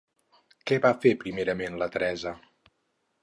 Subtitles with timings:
[0.69, 2.35] Què va fer primerament la Teresa?